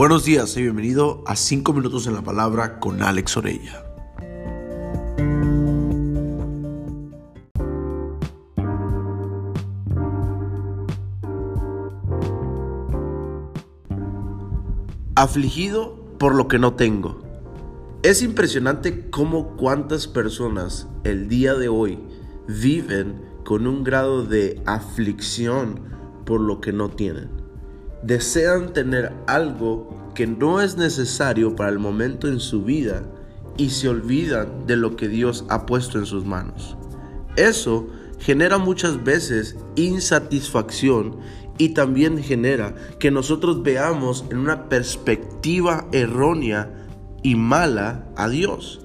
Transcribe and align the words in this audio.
Buenos 0.00 0.24
días 0.24 0.56
y 0.56 0.62
bienvenido 0.62 1.22
a 1.26 1.36
5 1.36 1.74
minutos 1.74 2.06
en 2.06 2.14
la 2.14 2.22
palabra 2.22 2.80
con 2.80 3.02
Alex 3.02 3.36
Orella. 3.36 3.84
Afligido 15.16 16.02
por 16.18 16.34
lo 16.34 16.48
que 16.48 16.58
no 16.58 16.72
tengo. 16.76 17.20
Es 18.02 18.22
impresionante 18.22 19.10
cómo 19.10 19.54
cuántas 19.58 20.06
personas 20.06 20.88
el 21.04 21.28
día 21.28 21.52
de 21.52 21.68
hoy 21.68 21.98
viven 22.48 23.20
con 23.44 23.66
un 23.66 23.84
grado 23.84 24.24
de 24.24 24.62
aflicción 24.64 25.78
por 26.24 26.40
lo 26.40 26.62
que 26.62 26.72
no 26.72 26.88
tienen. 26.88 27.49
Desean 28.02 28.72
tener 28.72 29.12
algo 29.26 30.12
que 30.14 30.26
no 30.26 30.60
es 30.60 30.76
necesario 30.76 31.54
para 31.54 31.70
el 31.70 31.78
momento 31.78 32.28
en 32.28 32.40
su 32.40 32.62
vida 32.62 33.02
y 33.56 33.70
se 33.70 33.88
olvidan 33.88 34.66
de 34.66 34.76
lo 34.76 34.96
que 34.96 35.08
Dios 35.08 35.44
ha 35.48 35.66
puesto 35.66 35.98
en 35.98 36.06
sus 36.06 36.24
manos. 36.24 36.76
Eso 37.36 37.88
genera 38.18 38.58
muchas 38.58 39.02
veces 39.04 39.56
insatisfacción 39.76 41.18
y 41.58 41.70
también 41.70 42.22
genera 42.22 42.74
que 42.98 43.10
nosotros 43.10 43.62
veamos 43.62 44.24
en 44.30 44.38
una 44.38 44.68
perspectiva 44.68 45.86
errónea 45.92 46.70
y 47.22 47.34
mala 47.34 48.06
a 48.16 48.28
Dios. 48.28 48.80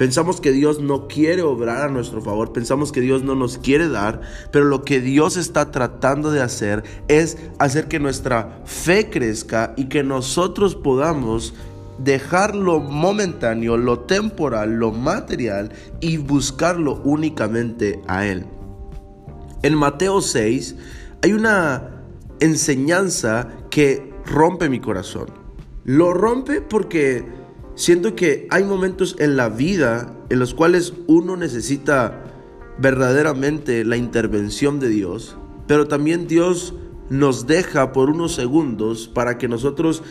Pensamos 0.00 0.40
que 0.40 0.50
Dios 0.50 0.80
no 0.80 1.08
quiere 1.08 1.42
obrar 1.42 1.82
a 1.82 1.92
nuestro 1.92 2.22
favor, 2.22 2.54
pensamos 2.54 2.90
que 2.90 3.02
Dios 3.02 3.22
no 3.22 3.34
nos 3.34 3.58
quiere 3.58 3.86
dar, 3.86 4.22
pero 4.50 4.64
lo 4.64 4.82
que 4.82 4.98
Dios 4.98 5.36
está 5.36 5.70
tratando 5.70 6.30
de 6.30 6.40
hacer 6.40 6.84
es 7.08 7.36
hacer 7.58 7.86
que 7.86 8.00
nuestra 8.00 8.62
fe 8.64 9.10
crezca 9.10 9.74
y 9.76 9.90
que 9.90 10.02
nosotros 10.02 10.74
podamos 10.74 11.52
dejar 11.98 12.56
lo 12.56 12.80
momentáneo, 12.80 13.76
lo 13.76 13.98
temporal, 13.98 14.76
lo 14.76 14.90
material 14.90 15.70
y 16.00 16.16
buscarlo 16.16 17.02
únicamente 17.04 18.00
a 18.08 18.24
Él. 18.24 18.46
En 19.62 19.74
Mateo 19.74 20.22
6 20.22 20.76
hay 21.20 21.34
una 21.34 22.06
enseñanza 22.40 23.48
que 23.68 24.14
rompe 24.24 24.70
mi 24.70 24.80
corazón. 24.80 25.26
Lo 25.84 26.14
rompe 26.14 26.62
porque 26.62 27.39
Siento 27.74 28.14
que 28.14 28.46
hay 28.50 28.64
momentos 28.64 29.16
en 29.18 29.36
la 29.36 29.48
vida 29.48 30.14
en 30.28 30.38
los 30.38 30.54
cuales 30.54 30.92
uno 31.06 31.36
necesita 31.36 32.24
verdaderamente 32.78 33.84
la 33.84 33.96
intervención 33.96 34.80
de 34.80 34.88
Dios, 34.88 35.36
pero 35.66 35.88
también 35.88 36.26
Dios 36.26 36.74
nos 37.08 37.46
deja 37.46 37.92
por 37.92 38.10
unos 38.10 38.34
segundos 38.34 39.08
para 39.08 39.38
que 39.38 39.48
nosotros 39.48 40.02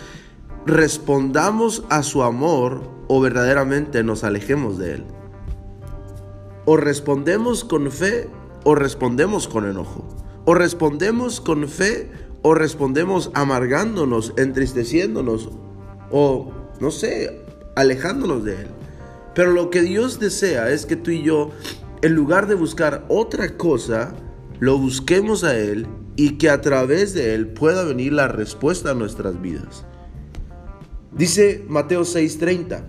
respondamos 0.66 1.84
a 1.90 2.04
su 2.04 2.24
amor 2.24 2.82
o 3.08 3.22
verdaderamente 3.22 4.04
nos 4.04 4.24
alejemos 4.24 4.78
de 4.78 4.96
Él. 4.96 5.06
O 6.66 6.78
respondemos 6.78 7.64
con 7.64 7.92
fe 7.92 8.30
o 8.64 8.76
respondemos 8.76 9.48
con 9.48 9.68
enojo. 9.68 10.08
O 10.46 10.54
respondemos 10.54 11.42
con 11.42 11.68
fe 11.68 12.12
o 12.42 12.54
respondemos 12.54 13.32
amargándonos, 13.34 14.34
entristeciéndonos. 14.38 15.50
O, 16.12 16.52
no 16.80 16.92
sé, 16.92 17.46
alejándonos 17.80 18.44
de 18.44 18.62
Él. 18.62 18.68
Pero 19.34 19.52
lo 19.52 19.70
que 19.70 19.82
Dios 19.82 20.20
desea 20.20 20.70
es 20.70 20.86
que 20.86 20.98
tú 20.98 21.12
y 21.12 21.24
yo, 21.24 21.52
en 22.02 22.14
lugar 22.14 22.48
de 22.48 22.56
buscar 22.56 23.06
otra 23.08 23.56
cosa, 23.56 24.14
lo 24.60 24.78
busquemos 24.78 25.46
a 25.46 25.58
Él 25.58 25.88
y 26.18 26.38
que 26.38 26.50
a 26.50 26.60
través 26.60 27.14
de 27.14 27.34
Él 27.34 27.48
pueda 27.48 27.86
venir 27.86 28.12
la 28.12 28.28
respuesta 28.28 28.92
a 28.92 28.96
nuestras 28.96 29.42
vidas. 29.42 29.86
Dice 31.14 31.64
Mateo 31.70 32.02
6:30, 32.04 32.84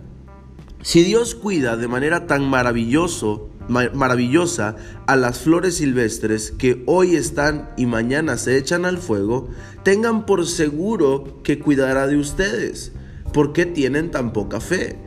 si 0.82 1.04
Dios 1.04 1.36
cuida 1.36 1.76
de 1.76 1.86
manera 1.86 2.26
tan 2.26 2.48
maravilloso, 2.48 3.50
maravillosa 3.68 4.74
a 5.06 5.14
las 5.14 5.38
flores 5.38 5.76
silvestres 5.76 6.50
que 6.50 6.82
hoy 6.86 7.14
están 7.14 7.70
y 7.76 7.86
mañana 7.86 8.36
se 8.36 8.56
echan 8.56 8.84
al 8.84 8.98
fuego, 8.98 9.50
tengan 9.84 10.26
por 10.26 10.46
seguro 10.46 11.40
que 11.44 11.60
cuidará 11.60 12.08
de 12.08 12.16
ustedes. 12.16 12.92
¿Por 13.32 13.52
qué 13.52 13.66
tienen 13.66 14.10
tan 14.10 14.32
poca 14.32 14.60
fe? 14.60 14.98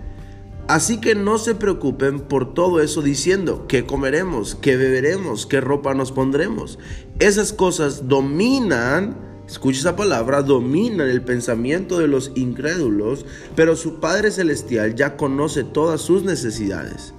Así 0.67 0.97
que 1.01 1.13
no 1.13 1.37
se 1.37 1.55
preocupen 1.55 2.21
por 2.21 2.53
todo 2.53 2.81
eso 2.81 3.01
diciendo 3.01 3.65
qué 3.67 3.85
comeremos, 3.85 4.55
qué 4.55 4.77
beberemos, 4.77 5.45
qué 5.45 5.59
ropa 5.59 5.93
nos 5.93 6.13
pondremos. 6.13 6.79
Esas 7.19 7.51
cosas 7.51 8.07
dominan, 8.07 9.17
escucha 9.45 9.79
esa 9.79 9.95
palabra, 9.97 10.41
dominan 10.41 11.09
el 11.09 11.21
pensamiento 11.21 11.99
de 11.99 12.07
los 12.07 12.31
incrédulos, 12.35 13.25
pero 13.57 13.75
su 13.75 13.99
Padre 13.99 14.31
Celestial 14.31 14.95
ya 14.95 15.17
conoce 15.17 15.65
todas 15.65 15.99
sus 15.99 16.23
necesidades. 16.23 17.13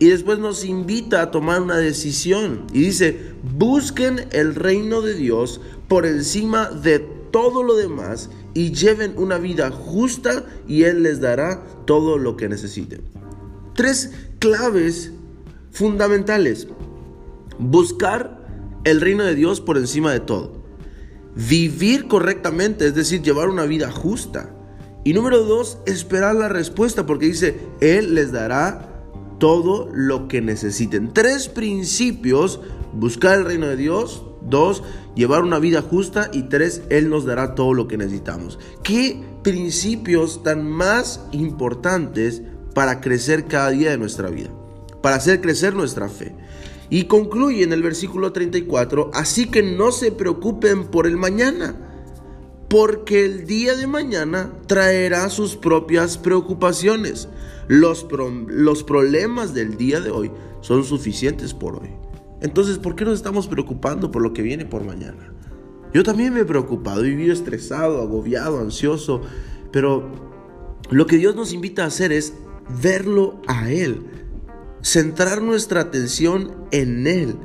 Y 0.00 0.08
después 0.08 0.40
nos 0.40 0.64
invita 0.64 1.22
a 1.22 1.30
tomar 1.30 1.60
una 1.60 1.76
decisión 1.76 2.66
y 2.72 2.80
dice, 2.80 3.34
busquen 3.56 4.26
el 4.32 4.56
reino 4.56 5.00
de 5.00 5.14
Dios 5.14 5.60
por 5.86 6.06
encima 6.06 6.70
de 6.70 7.17
todo 7.30 7.62
lo 7.62 7.76
demás 7.76 8.30
y 8.54 8.72
lleven 8.72 9.14
una 9.16 9.38
vida 9.38 9.70
justa 9.70 10.44
y 10.66 10.84
Él 10.84 11.02
les 11.02 11.20
dará 11.20 11.62
todo 11.86 12.18
lo 12.18 12.36
que 12.36 12.48
necesiten. 12.48 13.02
Tres 13.74 14.12
claves 14.38 15.12
fundamentales. 15.70 16.68
Buscar 17.58 18.38
el 18.84 19.00
reino 19.00 19.24
de 19.24 19.34
Dios 19.34 19.60
por 19.60 19.76
encima 19.78 20.12
de 20.12 20.20
todo. 20.20 20.52
Vivir 21.34 22.08
correctamente, 22.08 22.86
es 22.86 22.94
decir, 22.94 23.22
llevar 23.22 23.48
una 23.48 23.64
vida 23.64 23.90
justa. 23.90 24.54
Y 25.04 25.12
número 25.12 25.44
dos, 25.44 25.78
esperar 25.86 26.34
la 26.34 26.48
respuesta, 26.48 27.06
porque 27.06 27.26
dice, 27.26 27.60
Él 27.80 28.14
les 28.14 28.32
dará 28.32 28.88
todo 29.38 29.88
lo 29.92 30.28
que 30.28 30.40
necesiten. 30.40 31.12
Tres 31.12 31.48
principios, 31.48 32.60
buscar 32.92 33.38
el 33.38 33.44
reino 33.44 33.66
de 33.66 33.76
Dios, 33.76 34.24
Dos, 34.48 34.82
llevar 35.14 35.42
una 35.42 35.58
vida 35.58 35.82
justa. 35.82 36.30
Y 36.32 36.44
tres, 36.44 36.82
Él 36.90 37.08
nos 37.08 37.24
dará 37.24 37.54
todo 37.54 37.74
lo 37.74 37.88
que 37.88 37.96
necesitamos. 37.96 38.58
¿Qué 38.82 39.22
principios 39.42 40.42
tan 40.42 40.68
más 40.68 41.24
importantes 41.32 42.42
para 42.74 43.00
crecer 43.00 43.46
cada 43.46 43.70
día 43.70 43.90
de 43.90 43.98
nuestra 43.98 44.30
vida? 44.30 44.50
Para 45.02 45.16
hacer 45.16 45.40
crecer 45.40 45.74
nuestra 45.74 46.08
fe. 46.08 46.34
Y 46.90 47.04
concluye 47.04 47.62
en 47.62 47.72
el 47.72 47.82
versículo 47.82 48.32
34, 48.32 49.10
así 49.12 49.46
que 49.46 49.62
no 49.62 49.92
se 49.92 50.10
preocupen 50.10 50.84
por 50.86 51.06
el 51.06 51.18
mañana, 51.18 51.76
porque 52.68 53.24
el 53.24 53.46
día 53.46 53.76
de 53.76 53.86
mañana 53.86 54.52
traerá 54.66 55.28
sus 55.28 55.56
propias 55.56 56.16
preocupaciones. 56.16 57.28
Los, 57.66 58.06
los 58.46 58.84
problemas 58.84 59.52
del 59.52 59.76
día 59.76 60.00
de 60.00 60.10
hoy 60.10 60.30
son 60.62 60.84
suficientes 60.84 61.52
por 61.52 61.76
hoy. 61.76 61.90
Entonces, 62.40 62.78
¿por 62.78 62.94
qué 62.94 63.04
nos 63.04 63.14
estamos 63.14 63.48
preocupando 63.48 64.10
por 64.10 64.22
lo 64.22 64.32
que 64.32 64.42
viene 64.42 64.64
por 64.64 64.84
mañana? 64.84 65.32
Yo 65.92 66.02
también 66.02 66.34
me 66.34 66.40
he 66.40 66.44
preocupado, 66.44 67.04
he 67.04 67.08
vivido 67.08 67.32
estresado, 67.32 68.00
agobiado, 68.00 68.60
ansioso, 68.60 69.22
pero 69.72 70.10
lo 70.90 71.06
que 71.06 71.16
Dios 71.16 71.34
nos 71.34 71.52
invita 71.52 71.84
a 71.84 71.88
hacer 71.88 72.12
es 72.12 72.34
verlo 72.82 73.40
a 73.46 73.70
Él, 73.70 74.06
centrar 74.82 75.42
nuestra 75.42 75.80
atención 75.80 76.66
en 76.70 77.06
Él, 77.06 77.36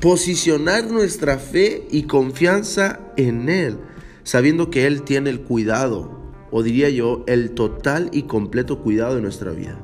posicionar 0.00 0.90
nuestra 0.90 1.38
fe 1.38 1.86
y 1.90 2.04
confianza 2.04 3.00
en 3.16 3.48
Él, 3.48 3.78
sabiendo 4.22 4.70
que 4.70 4.86
Él 4.86 5.02
tiene 5.02 5.30
el 5.30 5.40
cuidado, 5.40 6.20
o 6.50 6.62
diría 6.62 6.90
yo, 6.90 7.24
el 7.26 7.52
total 7.52 8.10
y 8.12 8.24
completo 8.24 8.80
cuidado 8.80 9.16
de 9.16 9.22
nuestra 9.22 9.52
vida. 9.52 9.80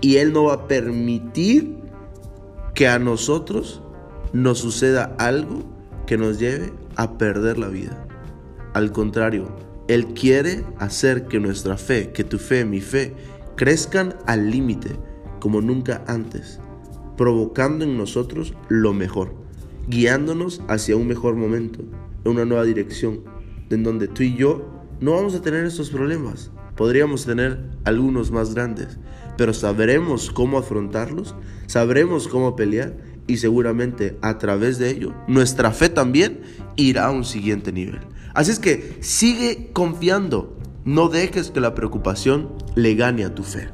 Y 0.00 0.16
Él 0.16 0.32
no 0.32 0.44
va 0.44 0.54
a 0.54 0.68
permitir 0.68 1.81
que 2.74 2.88
a 2.88 2.98
nosotros 2.98 3.82
nos 4.32 4.58
suceda 4.58 5.14
algo 5.18 5.62
que 6.06 6.16
nos 6.16 6.38
lleve 6.38 6.72
a 6.96 7.18
perder 7.18 7.58
la 7.58 7.68
vida. 7.68 8.06
Al 8.74 8.92
contrario, 8.92 9.54
Él 9.88 10.06
quiere 10.14 10.64
hacer 10.78 11.26
que 11.26 11.38
nuestra 11.38 11.76
fe, 11.76 12.12
que 12.12 12.24
tu 12.24 12.38
fe, 12.38 12.64
mi 12.64 12.80
fe, 12.80 13.14
crezcan 13.56 14.16
al 14.26 14.50
límite 14.50 14.90
como 15.40 15.60
nunca 15.60 16.02
antes, 16.06 16.60
provocando 17.16 17.84
en 17.84 17.98
nosotros 17.98 18.54
lo 18.68 18.92
mejor, 18.92 19.34
guiándonos 19.88 20.62
hacia 20.68 20.96
un 20.96 21.06
mejor 21.06 21.34
momento, 21.34 21.80
en 22.24 22.32
una 22.32 22.44
nueva 22.44 22.64
dirección, 22.64 23.20
en 23.70 23.82
donde 23.82 24.08
tú 24.08 24.22
y 24.22 24.36
yo 24.36 24.66
no 25.00 25.14
vamos 25.14 25.34
a 25.34 25.42
tener 25.42 25.64
estos 25.64 25.90
problemas. 25.90 26.50
Podríamos 26.76 27.26
tener 27.26 27.60
algunos 27.84 28.30
más 28.30 28.54
grandes, 28.54 28.98
pero 29.36 29.52
sabremos 29.54 30.30
cómo 30.30 30.58
afrontarlos, 30.58 31.34
sabremos 31.66 32.28
cómo 32.28 32.56
pelear 32.56 32.96
y 33.26 33.36
seguramente 33.36 34.18
a 34.22 34.38
través 34.38 34.78
de 34.78 34.90
ello 34.90 35.14
nuestra 35.28 35.70
fe 35.72 35.88
también 35.88 36.40
irá 36.76 37.06
a 37.06 37.10
un 37.10 37.24
siguiente 37.24 37.72
nivel. 37.72 38.00
Así 38.34 38.50
es 38.50 38.58
que 38.58 38.96
sigue 39.00 39.70
confiando, 39.72 40.56
no 40.84 41.08
dejes 41.08 41.50
que 41.50 41.60
la 41.60 41.74
preocupación 41.74 42.50
le 42.74 42.94
gane 42.94 43.24
a 43.24 43.34
tu 43.34 43.42
fe. 43.42 43.68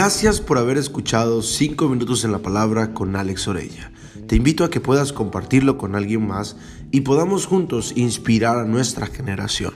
Gracias 0.00 0.40
por 0.40 0.58
haber 0.58 0.78
escuchado 0.78 1.42
5 1.42 1.88
minutos 1.88 2.24
en 2.24 2.30
la 2.30 2.38
palabra 2.38 2.94
con 2.94 3.16
Alex 3.16 3.48
Orella. 3.48 3.90
Te 4.28 4.36
invito 4.36 4.62
a 4.62 4.70
que 4.70 4.78
puedas 4.78 5.12
compartirlo 5.12 5.76
con 5.76 5.96
alguien 5.96 6.24
más 6.24 6.54
y 6.92 7.00
podamos 7.00 7.46
juntos 7.46 7.94
inspirar 7.96 8.58
a 8.58 8.64
nuestra 8.64 9.08
generación. 9.08 9.74